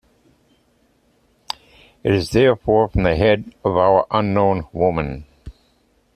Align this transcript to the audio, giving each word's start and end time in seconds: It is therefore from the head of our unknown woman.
It 2.03 2.11
is 2.11 2.31
therefore 2.31 2.89
from 2.89 3.03
the 3.03 3.15
head 3.15 3.53
of 3.63 3.77
our 3.77 4.07
unknown 4.09 4.65
woman. 4.73 5.27